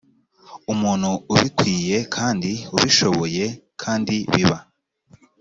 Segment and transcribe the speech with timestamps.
[0.73, 3.45] umuntu ubikwiye kandi ubishoboye
[3.81, 4.57] kandi biba